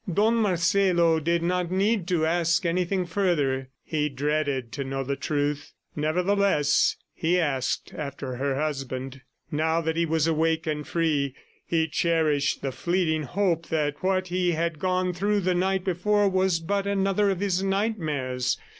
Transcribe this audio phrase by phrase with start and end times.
[0.11, 5.73] Don Marcelo did not need to ask anything further; he dreaded to know the truth.
[5.95, 9.21] Nevertheless, he asked after her husband.
[9.51, 11.35] Now that he was awake and free,
[11.67, 16.59] he cherished the fleeting hope that what he had gone through the night before was
[16.59, 18.57] but another of his nightmares.